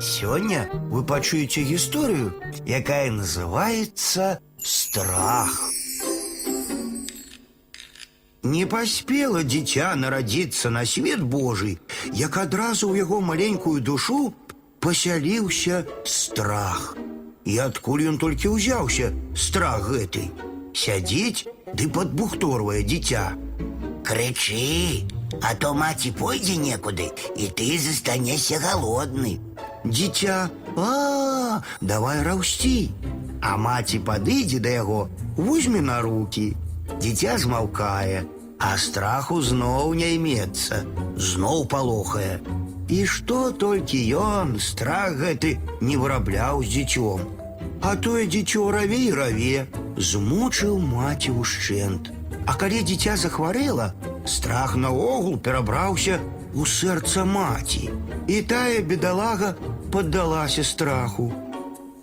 [0.00, 2.34] Сегодня вы пачуеце гісторыю,
[2.66, 5.58] якая называется страх.
[8.42, 11.78] Не паспела дзіця нарадзіцца на свет Божий,
[12.12, 14.34] як адразу ў яго маленькую душу
[14.82, 16.96] пасяліўся страх.
[17.46, 20.30] І адкуль ён толькі ўзяўся страх гэты.
[20.74, 23.34] Сядзіць ды падбухторвае дзіця.
[24.02, 25.06] Крычы,
[25.42, 29.38] а то маці пойдзе некуды, і ты застанешся галодны.
[29.85, 32.91] Дзіця, а, давай раўсці.
[33.41, 36.55] А маці падыдзе да яго, возьме на руки.
[36.99, 38.25] Дзіця змаўкае,
[38.59, 40.83] а страху зноў не імецца,
[41.15, 42.41] зноў палохае.
[42.89, 47.19] І што толькі ён, страх гэты не вырабляў з дзіцём.
[47.81, 52.11] А тое дзіцё раве і раве, змучыў маці ўшчэнт.
[52.47, 53.93] А калі дзіця захварэла,
[54.25, 56.19] страх наогул перабраўся
[56.53, 57.89] у сэрца маці.
[58.27, 59.53] І тая бедалага
[59.91, 61.31] паддалася страху.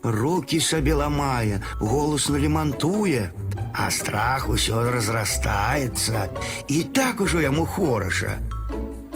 [0.04, 3.30] Руки сабе ламае, голасна лемантуе,
[3.72, 6.28] а страх усё разрастаецца,
[6.68, 8.36] і так ужо яму хораша.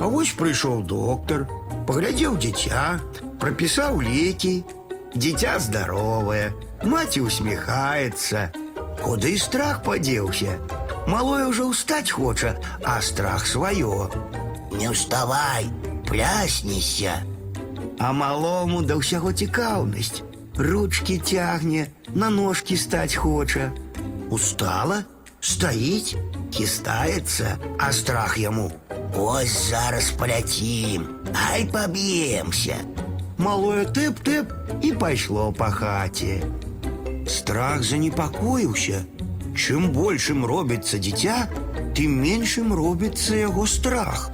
[0.00, 1.44] А вось прыйшоў доктар,
[1.86, 3.00] паглядзеў дзіця,
[3.39, 4.64] прапісаў лекі.
[5.14, 6.53] Дзіця здаровае,
[6.84, 8.50] маці усміхаецца.
[9.03, 10.58] Куды страх падзеўся?
[11.06, 14.12] Малое ўжо ўстаць хоча, а страх сваё.
[14.72, 15.70] Не ўставай,
[16.05, 17.25] пляснешся.
[17.98, 20.22] А малому да ўсяго цікаўнасць.
[20.58, 23.70] Ручки цягне, на ножки стаць хоча.
[24.31, 25.05] Устала,
[25.41, 26.19] стаіць,
[26.53, 28.70] хістаецца, а страх яму.
[29.17, 32.77] Ось зараз паляцім, ай паб'емся.
[33.39, 34.50] Малое тэп-тэп
[34.83, 36.42] і пайшло па хаце.
[37.27, 39.05] Страх занепакоіўся.
[39.58, 41.48] Чым большым робіцца дзіця,
[41.97, 44.31] тым меншым робіцца яго страх.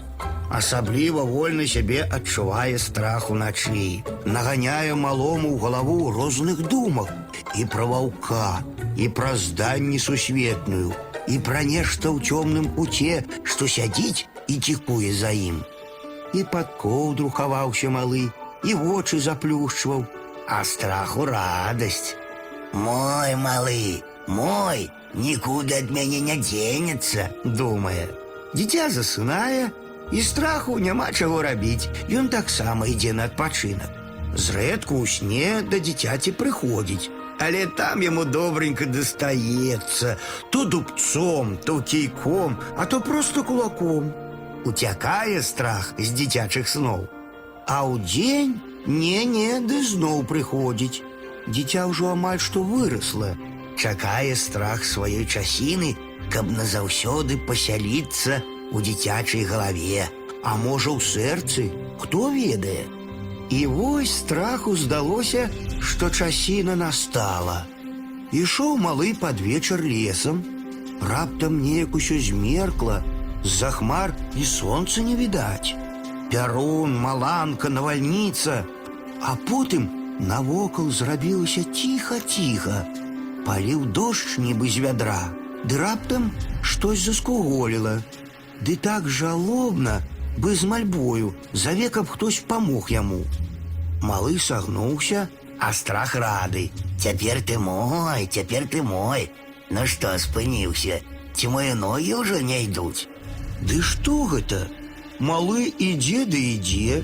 [0.54, 7.10] Асабліва вольна сябе адчувае страх уначы, наганяе малому ў галаву розных думак
[7.58, 8.62] і пра ваўка,
[8.96, 10.92] і пра зданні сусветную,
[11.26, 15.64] і пра нешта ў цёмным куце, што сядзіць і цікуе за ім.
[16.34, 18.28] І пад коўдру хаваўся малы,
[18.64, 20.04] і вочы заплюшчваў,
[20.48, 22.14] а страху радасць.
[22.72, 27.30] Мой малы, мой, нікуды ад мяне не дзенецца.
[27.44, 28.08] думае.
[28.54, 29.70] Дзіця засынае,
[30.12, 31.88] і страху няма чаго рабіць.
[32.08, 33.90] Ён таксама ідзе на адпачынак.
[34.34, 40.16] Зрэдку ў сне да дзіцяці прыходзіць, але там яму добренька дастаецца,
[40.50, 44.12] то дубцом, то кійком, а то просто кулаком.
[44.64, 47.06] Уцякае страх з дзіцячых сноў.
[47.66, 51.02] А ў дзень не-не, ды зноў прыходзіць.
[51.46, 53.36] Дзіця ўжо амаль што вырасла,
[53.78, 55.94] чакае страх сваёй часіны,
[56.32, 58.42] каб назаўсёды пасяліцца
[58.72, 60.08] у дзіцячай галаве,
[60.42, 62.84] а можа ў сэрцы, хто ведае.
[63.50, 65.50] І вось страху здалося,
[65.80, 67.64] што часіна настала.
[68.32, 70.42] Ішоў малы пад вечар лесам,
[71.00, 73.02] раптам неяк усё змеркла,
[73.44, 75.76] з-за хмар і сонца не відаць.
[76.32, 78.64] Пярун, маланка, навальніца,
[79.20, 79.86] а потым
[80.18, 82.86] навокал зрабілася ціха-ціха.
[83.48, 85.20] Паліў дождж нібы з вядра,
[85.64, 86.32] ды раптам
[86.62, 88.02] штось заскуголіла.
[88.64, 90.00] Ды так жалобна,
[90.38, 93.24] бы з мальбою, заве, каб хтось памог яму.
[94.00, 95.28] Малы сагнуўся,
[95.58, 96.70] А страх рады.
[96.98, 99.30] Цяпер ты мой, цяпер ты мой.
[99.70, 101.00] Ну што спыніўся?
[101.34, 103.08] Ці мае ногі ўжо не ідуць?
[103.62, 104.68] Ды што гэта?
[105.18, 107.02] Малы ідзе ды ідзе.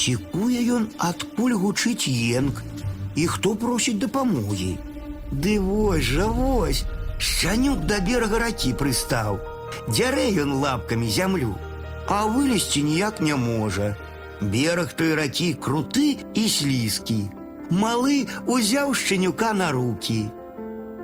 [0.00, 2.62] Цікуе ён, адкуль гучыць енк,
[3.14, 4.78] і хто просіць дапамогі.
[5.30, 6.84] Ды вось жа вось,
[7.18, 9.40] шчанюк да берага ракі прыстаў.
[9.88, 11.54] Дзярэ ён лапкамі зямлю,
[12.08, 13.94] а вылезці ніяк не можа.
[14.40, 17.30] Бераг той ракі круты і слізкі.
[17.70, 20.30] Малы узяў шчанюка на руки.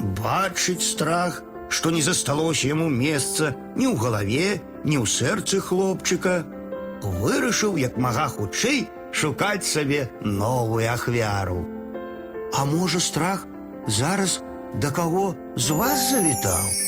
[0.00, 6.44] Бачыць страх, што не засталося яму месца ні ў галаве, ні ў сэрцы хлопчыка.
[7.00, 11.64] Вырашыў як мага хутчэй шукаць сабе новую ахвяру.
[12.52, 13.46] А можа страх
[13.87, 14.41] зараз
[14.81, 16.84] да каго з вас завітаў?